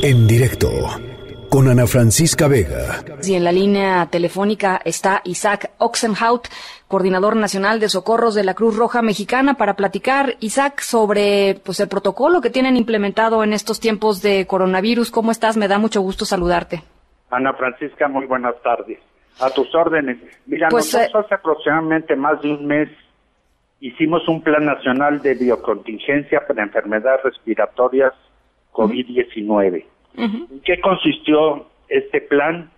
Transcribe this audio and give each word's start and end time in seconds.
En 0.00 0.26
directo 0.26 0.68
con 1.50 1.68
Ana 1.68 1.86
Francisca 1.86 2.48
Vega. 2.48 3.04
Y 3.22 3.34
en 3.34 3.44
la 3.44 3.52
línea 3.52 4.06
telefónica 4.06 4.80
está 4.84 5.20
Isaac 5.24 5.72
Oxenhout, 5.78 6.48
coordinador 6.88 7.36
nacional 7.36 7.78
de 7.78 7.90
socorros 7.90 8.34
de 8.34 8.42
la 8.42 8.54
Cruz 8.54 8.76
Roja 8.76 9.02
Mexicana, 9.02 9.54
para 9.54 9.74
platicar, 9.74 10.36
Isaac, 10.40 10.80
sobre 10.80 11.60
pues, 11.62 11.78
el 11.80 11.88
protocolo 11.88 12.40
que 12.40 12.48
tienen 12.48 12.76
implementado 12.76 13.44
en 13.44 13.52
estos 13.52 13.80
tiempos 13.80 14.22
de 14.22 14.46
coronavirus. 14.46 15.10
¿Cómo 15.10 15.30
estás? 15.30 15.58
Me 15.58 15.68
da 15.68 15.78
mucho 15.78 16.00
gusto 16.00 16.24
saludarte. 16.24 16.82
Ana 17.30 17.52
Francisca, 17.52 18.08
muy 18.08 18.26
buenas 18.26 18.54
tardes. 18.62 18.98
A 19.40 19.50
tus 19.50 19.74
órdenes. 19.74 20.18
Mira, 20.46 20.68
pues, 20.70 20.94
nosotros 20.94 21.26
hace 21.26 21.34
aproximadamente 21.34 22.16
más 22.16 22.40
de 22.40 22.50
un 22.50 22.66
mes 22.66 22.88
hicimos 23.80 24.26
un 24.28 24.42
plan 24.42 24.64
nacional 24.64 25.20
de 25.20 25.34
biocontingencia 25.34 26.46
para 26.46 26.62
enfermedades 26.62 27.24
respiratorias 27.24 28.12
COVID-19. 28.72 29.84
¿En 30.16 30.60
qué 30.64 30.80
consistió 30.80 31.66
este 31.88 32.20
plan? 32.20 32.70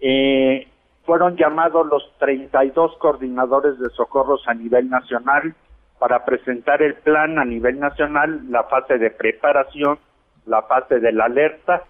Eh, 0.00 0.68
fueron 1.04 1.36
llamados 1.36 1.86
los 1.86 2.12
32 2.18 2.96
coordinadores 2.98 3.78
de 3.78 3.88
socorros 3.90 4.42
a 4.46 4.54
nivel 4.54 4.90
nacional 4.90 5.54
para 5.98 6.24
presentar 6.24 6.82
el 6.82 6.94
plan 6.94 7.38
a 7.38 7.44
nivel 7.44 7.78
nacional, 7.78 8.40
la 8.50 8.64
fase 8.64 8.98
de 8.98 9.10
preparación, 9.10 9.98
la 10.44 10.62
fase 10.62 11.00
de 11.00 11.12
la 11.12 11.24
alerta, 11.24 11.84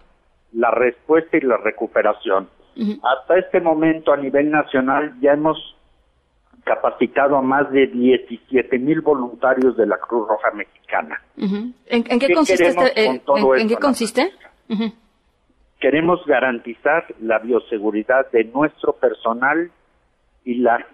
la 0.53 0.71
respuesta 0.71 1.37
y 1.37 1.41
la 1.41 1.57
recuperación. 1.57 2.49
Hasta 3.03 3.39
este 3.39 3.59
momento 3.59 4.13
a 4.13 4.17
nivel 4.17 4.51
nacional 4.51 5.15
ya 5.19 5.33
hemos 5.33 5.76
capacitado 6.67 7.37
a 7.37 7.41
más 7.41 7.71
de 7.71 7.87
17 7.87 8.77
mil 8.77 9.01
voluntarios 9.01 9.77
de 9.77 9.87
la 9.87 9.97
Cruz 9.97 10.27
Roja 10.27 10.51
Mexicana. 10.51 11.21
¿En, 11.37 12.19
qué, 12.19 12.33
consiste? 12.33 12.67
Este, 12.67 13.05
eh, 13.05 13.21
¿En, 13.57 13.67
qué 13.69 13.77
consiste? 13.77 14.31
Queremos 15.79 16.25
garantizar 16.25 17.05
la 17.21 17.39
bioseguridad 17.39 18.29
de 18.31 18.43
nuestro 18.45 18.93
personal 18.93 19.71
y 20.43 20.55
la 20.55 20.85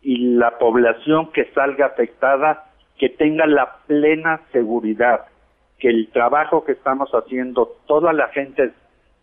y 0.00 0.36
la 0.36 0.58
población 0.58 1.32
que 1.32 1.50
salga 1.52 1.86
afectada 1.86 2.70
que 2.98 3.08
tenga 3.08 3.46
la 3.46 3.78
plena 3.86 4.40
seguridad 4.52 5.26
que 5.80 5.88
el 5.88 6.08
trabajo 6.12 6.64
que 6.64 6.72
estamos 6.72 7.10
haciendo 7.10 7.76
toda 7.86 8.12
la 8.12 8.28
gente 8.28 8.72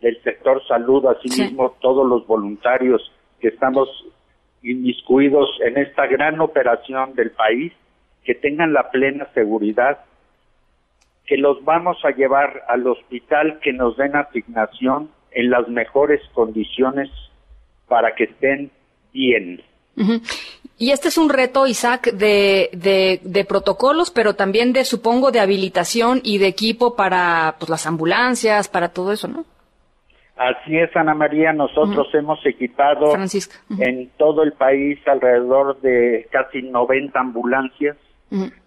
del 0.02 0.22
sector 0.22 0.62
salud 0.68 1.06
asimismo 1.06 1.76
todos 1.80 2.06
los 2.06 2.28
voluntarios 2.28 3.02
que 3.40 3.48
estamos 3.48 3.88
inmiscuidos 4.66 5.50
en 5.64 5.78
esta 5.78 6.08
gran 6.08 6.42
operación 6.42 7.14
del 7.14 7.32
país 7.32 7.72
que 8.24 8.36
tengan 8.36 8.74
la 8.74 8.90
plena 8.90 9.28
seguridad 9.34 10.00
que 11.26 11.38
los 11.38 11.64
vamos 11.64 11.98
a 12.04 12.12
llevar 12.12 12.64
al 12.68 12.86
hospital 12.88 13.60
que 13.62 13.74
nos 13.74 13.98
den 13.98 14.16
asignación 14.16 15.10
en 15.32 15.50
las 15.50 15.68
mejores 15.68 16.22
condiciones 16.34 17.10
para 17.88 18.16
que 18.16 18.26
estén 18.26 18.72
bien. 19.14 19.62
Y 20.78 20.92
este 20.92 21.08
es 21.08 21.18
un 21.18 21.30
reto, 21.30 21.68
Isaac, 21.68 22.12
de, 22.12 22.70
de, 23.24 23.46
protocolos, 23.46 24.12
pero 24.12 24.36
también 24.36 24.74
de, 24.74 24.84
supongo, 24.84 25.32
de 25.32 25.40
habilitación 25.40 26.20
y 26.24 26.38
de 26.38 26.48
equipo 26.48 26.96
para 26.96 27.56
pues, 27.60 27.70
las 27.70 27.88
ambulancias, 27.88 28.68
para 28.68 28.90
todo 28.90 29.14
eso, 29.14 29.28
¿no? 29.28 29.46
Así 30.36 30.78
es, 30.78 30.96
Ana 30.96 31.14
María. 31.14 31.54
Nosotros 31.54 32.08
hemos 32.14 32.46
equipado 32.46 33.16
en 33.80 34.10
todo 34.18 34.44
el 34.44 34.52
país 34.54 35.00
alrededor 35.08 35.80
de 35.82 36.28
casi 36.32 36.62
90 36.62 37.18
ambulancias 37.20 37.98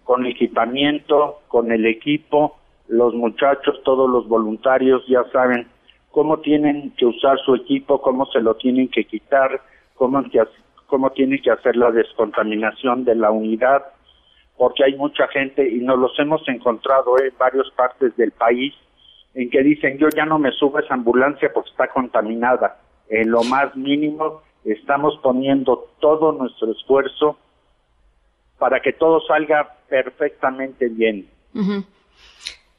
con 0.03 0.25
equipamiento, 0.25 1.41
con 1.47 1.71
el 1.71 1.85
equipo, 1.85 2.57
los 2.87 3.13
muchachos, 3.13 3.79
todos 3.85 4.09
los 4.09 4.27
voluntarios 4.27 5.03
ya 5.07 5.23
saben 5.31 5.67
cómo 6.09 6.39
tienen 6.39 6.91
que 6.97 7.05
usar 7.05 7.37
su 7.45 7.53
equipo, 7.53 8.01
cómo 8.01 8.25
se 8.27 8.41
lo 8.41 8.55
tienen 8.55 8.87
que 8.89 9.05
quitar, 9.05 9.61
cómo, 9.93 10.23
cómo 10.87 11.11
tienen 11.11 11.39
que 11.41 11.51
hacer 11.51 11.75
la 11.75 11.91
descontaminación 11.91 13.05
de 13.05 13.13
la 13.13 13.29
unidad, 13.29 13.85
porque 14.57 14.83
hay 14.83 14.95
mucha 14.95 15.27
gente 15.27 15.69
y 15.69 15.79
nos 15.79 15.99
los 15.99 16.17
hemos 16.17 16.41
encontrado 16.47 17.19
en 17.19 17.31
varias 17.37 17.69
partes 17.75 18.15
del 18.17 18.31
país 18.31 18.73
en 19.39 19.49
que 19.49 19.63
dicen 19.63 19.97
yo 19.97 20.09
ya 20.13 20.25
no 20.25 20.37
me 20.37 20.51
subo 20.51 20.77
a 20.77 20.81
esa 20.81 20.95
ambulancia 20.95 21.49
porque 21.53 21.69
está 21.69 21.87
contaminada. 21.87 22.77
En 23.07 23.31
lo 23.31 23.41
más 23.45 23.73
mínimo 23.73 24.41
estamos 24.65 25.17
poniendo 25.23 25.91
todo 26.01 26.33
nuestro 26.33 26.73
esfuerzo 26.73 27.37
para 28.57 28.81
que 28.81 28.91
todo 28.91 29.21
salga 29.25 29.77
perfectamente 29.87 30.89
bien. 30.89 31.25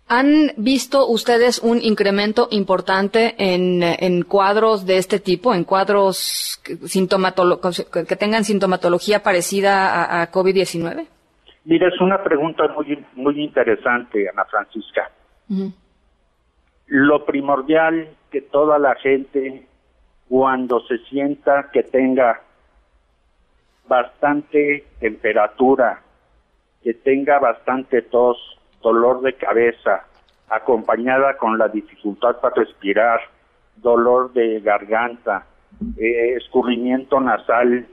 ¿Han 0.08 0.52
visto 0.58 1.06
ustedes 1.06 1.60
un 1.60 1.80
incremento 1.80 2.48
importante 2.50 3.36
en, 3.38 4.22
cuadros 4.24 4.84
de 4.84 4.98
este 4.98 5.18
tipo, 5.18 5.54
en 5.54 5.64
cuadros 5.64 6.60
que 6.62 8.16
tengan 8.16 8.44
sintomatología 8.44 9.22
parecida 9.22 10.20
a, 10.20 10.30
COVID-19? 10.30 11.06
Mira, 11.64 11.88
es 11.88 11.98
una 12.02 12.22
pregunta 12.22 12.64
muy, 12.76 13.02
muy 13.14 13.42
interesante, 13.42 14.28
Ana 14.28 14.44
Francisca. 14.44 15.10
Lo 16.90 17.24
primordial 17.24 18.08
que 18.32 18.40
toda 18.40 18.76
la 18.80 18.96
gente, 18.96 19.64
cuando 20.28 20.80
se 20.88 20.98
sienta 21.04 21.70
que 21.72 21.84
tenga 21.84 22.40
bastante 23.86 24.84
temperatura, 24.98 26.02
que 26.82 26.94
tenga 26.94 27.38
bastante 27.38 28.02
tos, 28.02 28.36
dolor 28.82 29.20
de 29.20 29.34
cabeza, 29.34 30.04
acompañada 30.48 31.36
con 31.36 31.58
la 31.58 31.68
dificultad 31.68 32.40
para 32.40 32.56
respirar, 32.56 33.20
dolor 33.76 34.32
de 34.32 34.58
garganta, 34.58 35.46
eh, 35.96 36.34
escurrimiento 36.38 37.20
nasal, 37.20 37.86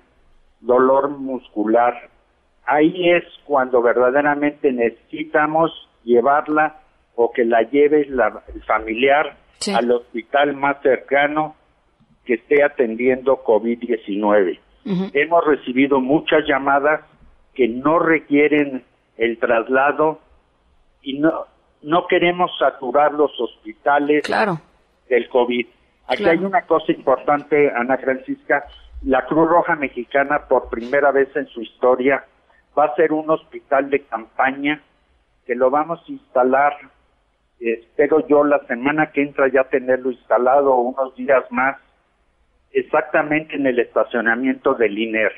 dolor 0.59 1.09
muscular. 1.09 2.09
Ahí 2.66 3.12
es 3.12 3.25
cuando 3.46 3.84
verdaderamente 3.84 4.72
necesitamos 4.72 5.88
llevarla 6.03 6.78
o 7.19 7.31
que 7.31 7.44
la 7.44 7.63
lleve 7.63 8.05
la, 8.05 8.44
el 8.53 8.61
familiar 8.63 9.35
al 9.73 9.91
hospital 9.91 10.55
más 10.55 10.79
cercano 10.83 11.55
que 12.23 12.35
esté 12.35 12.63
atendiendo 12.63 13.44
COVID-19. 13.44 14.59
Hemos 15.13 15.45
recibido 15.45 16.00
muchas 16.00 16.47
llamadas 16.47 17.01
que 17.53 17.67
no 17.67 18.00
requieren 18.00 18.85
el 19.17 19.38
traslado 19.39 20.19
y 21.01 21.19
no, 21.19 21.45
no 21.81 22.07
queremos 22.07 22.51
saturar 22.57 23.11
los 23.13 23.31
hospitales 23.41 24.23
del 25.09 25.28
COVID. 25.28 25.66
Aquí 26.07 26.25
hay 26.25 26.38
una 26.38 26.61
cosa 26.61 26.91
importante, 26.91 27.69
Ana 27.75 27.97
Francisca, 27.97 28.63
la 29.03 29.25
Cruz 29.25 29.49
Roja 29.49 29.75
Mexicana 29.75 30.44
por 30.47 30.69
primera 30.69 31.11
vez 31.11 31.35
en 31.35 31.47
su 31.47 31.61
historia 31.61 32.23
va 32.78 32.85
a 32.85 32.95
ser 32.95 33.11
un 33.11 33.29
hospital 33.29 33.89
de 33.89 34.03
campaña 34.03 34.81
que 35.47 35.55
lo 35.55 35.72
vamos 35.72 35.99
a 36.07 36.11
instalar, 36.11 36.78
espero 37.59 38.25
yo 38.28 38.44
la 38.44 38.59
semana 38.68 39.12
que 39.12 39.22
entra 39.22 39.47
ya 39.51 39.63
tenerlo 39.66 40.12
instalado 40.12 40.75
unos 40.75 41.16
días 41.16 41.44
más 41.50 41.78
exactamente 42.72 43.56
en 43.56 43.66
el 43.66 43.79
estacionamiento 43.79 44.73
del 44.73 44.97
INER. 44.97 45.34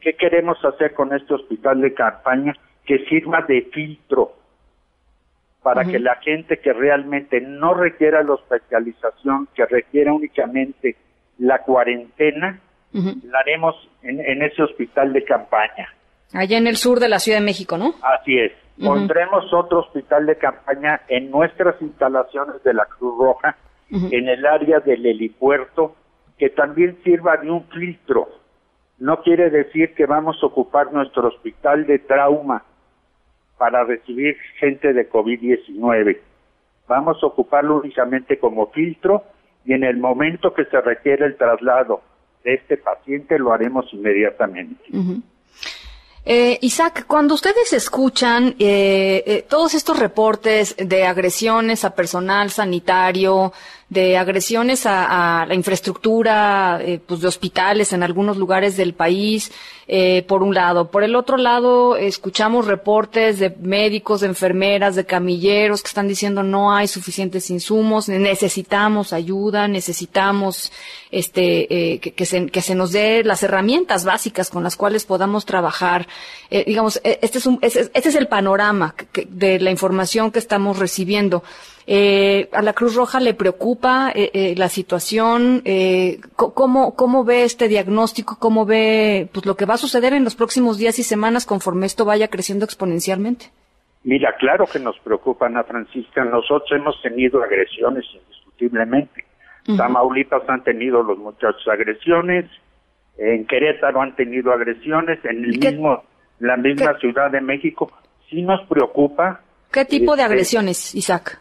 ¿Qué 0.00 0.14
queremos 0.14 0.64
hacer 0.64 0.94
con 0.94 1.12
este 1.12 1.34
hospital 1.34 1.80
de 1.80 1.92
campaña? 1.92 2.54
Que 2.84 3.04
sirva 3.06 3.42
de 3.42 3.62
filtro 3.72 4.34
para 5.62 5.84
que 5.84 5.98
la 5.98 6.16
gente 6.16 6.58
que 6.58 6.72
realmente 6.72 7.40
no 7.40 7.74
requiera 7.74 8.22
la 8.22 8.34
hospitalización, 8.34 9.48
que 9.54 9.66
requiera 9.66 10.12
únicamente 10.12 10.96
la 11.38 11.58
cuarentena, 11.58 12.60
la 12.92 13.38
haremos 13.40 13.74
en, 14.02 14.42
ese 14.42 14.62
hospital 14.62 15.12
de 15.12 15.24
campaña. 15.24 15.92
Allá 16.32 16.58
en 16.58 16.66
el 16.66 16.76
sur 16.76 17.00
de 17.00 17.08
la 17.08 17.18
Ciudad 17.18 17.38
de 17.38 17.44
México, 17.44 17.76
¿no? 17.76 17.94
Así 18.02 18.38
es. 18.38 18.52
Pondremos 18.82 19.52
otro 19.52 19.80
hospital 19.80 20.26
de 20.26 20.36
campaña 20.36 21.00
en 21.08 21.30
nuestras 21.30 21.80
instalaciones 21.82 22.62
de 22.62 22.74
la 22.74 22.86
Cruz 22.86 23.18
Roja, 23.18 23.56
en 23.90 24.28
el 24.28 24.46
área 24.46 24.80
del 24.80 25.04
helipuerto, 25.04 25.96
que 26.38 26.50
también 26.50 26.98
sirva 27.02 27.36
de 27.38 27.50
un 27.50 27.64
filtro. 27.64 28.28
No 28.98 29.22
quiere 29.22 29.50
decir 29.50 29.94
que 29.94 30.06
vamos 30.06 30.38
a 30.42 30.46
ocupar 30.46 30.92
nuestro 30.92 31.28
hospital 31.28 31.86
de 31.86 31.98
trauma 31.98 32.62
para 33.56 33.84
recibir 33.84 34.36
gente 34.58 34.92
de 34.92 35.10
COVID-19. 35.10 36.18
Vamos 36.86 37.22
a 37.22 37.26
ocuparlo 37.26 37.78
únicamente 37.78 38.38
como 38.38 38.68
filtro 38.68 39.24
y 39.64 39.72
en 39.72 39.84
el 39.84 39.98
momento 39.98 40.54
que 40.54 40.64
se 40.66 40.80
requiere 40.80 41.26
el 41.26 41.36
traslado 41.36 42.00
de 42.44 42.54
este 42.54 42.76
paciente 42.76 43.38
lo 43.38 43.52
haremos 43.52 43.92
inmediatamente. 43.92 44.82
Eh, 46.30 46.58
Isaac, 46.60 47.06
cuando 47.06 47.32
ustedes 47.32 47.72
escuchan 47.72 48.54
eh, 48.58 49.24
eh, 49.26 49.46
todos 49.48 49.72
estos 49.72 49.98
reportes 49.98 50.76
de 50.76 51.06
agresiones 51.06 51.86
a 51.86 51.94
personal 51.94 52.50
sanitario, 52.50 53.54
de 53.90 54.18
agresiones 54.18 54.84
a, 54.84 55.46
la 55.48 55.54
infraestructura 55.54 56.78
eh, 56.82 57.00
pues 57.04 57.20
de 57.20 57.28
hospitales 57.28 57.92
en 57.92 58.02
algunos 58.02 58.36
lugares 58.36 58.76
del 58.76 58.94
país, 58.94 59.50
eh, 59.90 60.22
por 60.28 60.42
un 60.42 60.54
lado. 60.54 60.90
Por 60.90 61.02
el 61.02 61.16
otro 61.16 61.38
lado, 61.38 61.96
escuchamos 61.96 62.66
reportes 62.66 63.38
de 63.38 63.48
médicos, 63.58 64.20
de 64.20 64.26
enfermeras, 64.26 64.94
de 64.94 65.06
camilleros 65.06 65.82
que 65.82 65.88
están 65.88 66.06
diciendo 66.06 66.42
no 66.42 66.74
hay 66.74 66.88
suficientes 66.88 67.48
insumos, 67.48 68.06
necesitamos 68.10 69.14
ayuda, 69.14 69.66
necesitamos 69.66 70.70
este 71.10 71.94
eh, 71.94 72.00
que, 72.00 72.26
se, 72.26 72.46
que 72.48 72.60
se 72.60 72.74
nos 72.74 72.92
dé 72.92 73.24
las 73.24 73.42
herramientas 73.42 74.04
básicas 74.04 74.50
con 74.50 74.62
las 74.62 74.76
cuales 74.76 75.06
podamos 75.06 75.46
trabajar. 75.46 76.06
Eh, 76.50 76.64
digamos, 76.66 77.00
e, 77.02 77.18
este 77.22 77.38
es, 77.38 77.46
un, 77.46 77.58
este 77.62 77.90
es 77.94 78.14
el 78.14 78.28
panorama 78.28 78.94
de 79.26 79.58
la 79.58 79.70
información 79.70 80.30
que 80.30 80.38
estamos 80.38 80.78
recibiendo. 80.78 81.42
Eh, 81.90 82.50
a 82.52 82.60
la 82.60 82.74
Cruz 82.74 82.94
Roja 82.94 83.18
le 83.18 83.32
preocupa 83.32 84.12
eh, 84.14 84.30
eh, 84.34 84.54
la 84.58 84.68
situación. 84.68 85.62
Eh, 85.64 86.20
¿cómo, 86.36 86.94
¿Cómo 86.94 87.24
ve 87.24 87.44
este 87.44 87.66
diagnóstico? 87.66 88.36
¿Cómo 88.38 88.66
ve 88.66 89.30
pues, 89.32 89.46
lo 89.46 89.56
que 89.56 89.64
va 89.64 89.74
a 89.74 89.78
suceder 89.78 90.12
en 90.12 90.22
los 90.22 90.36
próximos 90.36 90.76
días 90.76 90.98
y 90.98 91.02
semanas 91.02 91.46
conforme 91.46 91.86
esto 91.86 92.04
vaya 92.04 92.28
creciendo 92.28 92.66
exponencialmente? 92.66 93.46
Mira, 94.04 94.36
claro 94.38 94.66
que 94.70 94.78
nos 94.78 94.98
preocupa, 94.98 95.46
Ana 95.46 95.64
Francisca. 95.64 96.26
Nosotros 96.26 96.70
hemos 96.72 97.00
tenido 97.00 97.42
agresiones 97.42 98.04
indiscutiblemente. 98.12 99.24
Tamaulipas 99.74 100.42
han 100.46 100.64
tenido 100.64 101.02
los 101.02 101.18
muchachos 101.18 101.66
agresiones, 101.68 102.46
en 103.18 103.46
Querétaro 103.46 104.00
han 104.00 104.14
tenido 104.16 104.52
agresiones, 104.52 105.22
en 105.24 105.44
el 105.44 105.58
mismo, 105.58 106.04
la 106.38 106.56
misma 106.56 106.98
Ciudad 106.98 107.30
de 107.30 107.42
México. 107.42 107.90
Sí 108.30 108.40
nos 108.42 108.66
preocupa. 108.66 109.40
¿Qué 109.70 109.84
tipo 109.84 110.16
de 110.16 110.22
este, 110.22 110.32
agresiones, 110.32 110.94
Isaac? 110.94 111.38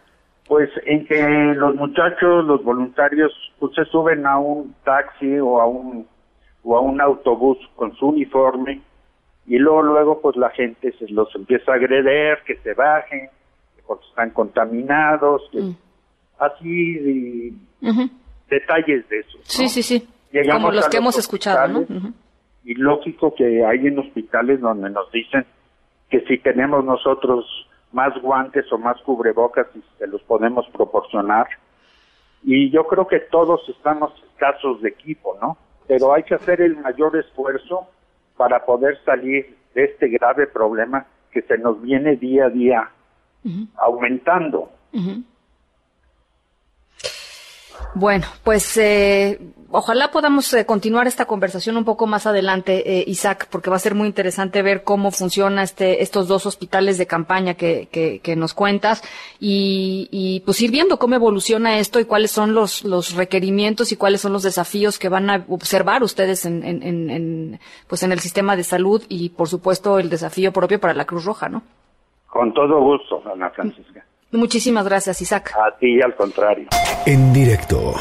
Pues 0.47 0.69
en 0.85 1.05
que 1.05 1.21
los 1.55 1.75
muchachos, 1.75 2.45
los 2.45 2.63
voluntarios, 2.63 3.33
pues 3.59 3.73
se 3.75 3.83
suben 3.85 4.25
a 4.25 4.39
un 4.39 4.73
taxi 4.83 5.39
o 5.39 5.59
a 5.59 5.65
un 5.67 6.07
o 6.63 6.77
a 6.77 6.81
un 6.81 6.99
autobús 6.99 7.57
con 7.75 7.95
su 7.95 8.07
uniforme 8.07 8.81
y 9.45 9.57
luego 9.57 9.81
luego 9.83 10.21
pues 10.21 10.35
la 10.35 10.49
gente 10.49 10.91
se 10.99 11.07
los 11.09 11.33
empieza 11.35 11.71
a 11.71 11.75
agreder, 11.75 12.39
que 12.45 12.57
se 12.57 12.73
bajen, 12.73 13.29
porque 13.85 14.05
están 14.09 14.31
contaminados, 14.31 15.41
mm. 15.53 15.71
así 16.39 17.53
detalles 18.49 19.07
de 19.07 19.19
eso. 19.19 19.37
Sí, 19.43 19.69
sí, 19.69 19.81
sí. 19.81 20.07
Como 20.51 20.71
los 20.71 20.89
que 20.89 20.97
hemos 20.97 21.17
escuchado, 21.17 21.67
¿no? 21.67 22.13
Y 22.65 22.73
lógico 22.75 23.33
que 23.33 23.65
hay 23.65 23.87
en 23.87 23.99
hospitales 23.99 24.59
donde 24.59 24.89
nos 24.89 25.09
dicen 25.11 25.45
que 26.09 26.19
si 26.21 26.37
tenemos 26.39 26.83
nosotros 26.83 27.45
más 27.97 28.13
guantes 28.21 28.71
o 28.71 28.77
más 28.77 29.01
cubrebocas 29.01 29.65
y 29.75 29.81
se 29.97 30.05
los 30.05 30.21
podemos 30.21 30.67
proporcionar. 30.69 31.47
Y 32.43 32.69
yo 32.69 32.85
creo 32.85 33.07
que 33.07 33.19
todos 33.21 33.67
estamos 33.67 34.13
escasos 34.29 34.79
de 34.83 34.89
equipo, 34.89 35.35
¿no? 35.41 35.57
Pero 35.87 36.13
hay 36.13 36.21
que 36.21 36.35
hacer 36.35 36.61
el 36.61 36.77
mayor 36.77 37.17
esfuerzo 37.17 37.87
para 38.37 38.63
poder 38.63 38.99
salir 39.03 39.57
de 39.73 39.85
este 39.85 40.09
grave 40.09 40.45
problema 40.45 41.07
que 41.31 41.41
se 41.41 41.57
nos 41.57 41.81
viene 41.81 42.17
día 42.17 42.45
a 42.45 42.49
día 42.49 42.91
aumentando. 43.77 44.69
Bueno, 47.99 48.27
pues 48.43 48.77
eh, 48.77 49.39
ojalá 49.71 50.11
podamos 50.11 50.53
eh, 50.53 50.67
continuar 50.67 51.07
esta 51.07 51.25
conversación 51.25 51.77
un 51.77 51.83
poco 51.83 52.05
más 52.05 52.27
adelante, 52.27 52.99
eh, 52.99 53.03
Isaac, 53.07 53.47
porque 53.51 53.71
va 53.71 53.77
a 53.77 53.79
ser 53.79 53.95
muy 53.95 54.05
interesante 54.05 54.61
ver 54.61 54.83
cómo 54.83 55.09
funciona 55.09 55.63
este, 55.63 56.03
estos 56.03 56.27
dos 56.27 56.45
hospitales 56.45 56.99
de 56.99 57.07
campaña 57.07 57.55
que, 57.55 57.87
que, 57.89 58.35
nos 58.35 58.53
cuentas 58.53 59.01
y, 59.39 60.43
pues 60.45 60.61
ir 60.61 60.69
viendo 60.69 60.99
cómo 60.99 61.15
evoluciona 61.15 61.79
esto 61.79 61.99
y 61.99 62.05
cuáles 62.05 62.29
son 62.29 62.53
los, 62.53 62.83
requerimientos 63.15 63.91
y 63.91 63.97
cuáles 63.97 64.21
son 64.21 64.31
los 64.31 64.43
desafíos 64.43 64.99
que 64.99 65.09
van 65.09 65.31
a 65.31 65.43
observar 65.49 66.03
ustedes 66.03 66.45
en, 66.45 66.63
en, 66.63 67.59
pues 67.87 68.03
en 68.03 68.11
el 68.11 68.19
sistema 68.19 68.55
de 68.55 68.63
salud 68.63 69.01
y, 69.09 69.29
por 69.29 69.47
supuesto, 69.47 69.97
el 69.97 70.11
desafío 70.11 70.53
propio 70.53 70.79
para 70.79 70.93
la 70.93 71.05
Cruz 71.05 71.25
Roja, 71.25 71.49
¿no? 71.49 71.63
Con 72.27 72.53
todo 72.53 72.79
gusto, 72.79 73.23
Ana 73.25 73.49
Francisca. 73.49 74.05
Muchísimas 74.31 74.85
gracias, 74.85 75.21
Isaac. 75.21 75.53
A 75.55 75.77
ti, 75.77 76.01
al 76.01 76.15
contrario. 76.15 76.67
En 77.05 77.33
directo. 77.33 77.95